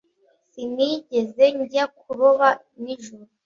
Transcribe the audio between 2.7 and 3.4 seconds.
nijoro